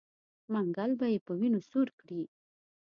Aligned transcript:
منګل 0.51 0.91
به 0.99 1.05
یې 1.13 1.19
په 1.25 1.31
وینو 1.39 1.59
سور 1.69 1.87
کړي. 1.99 2.21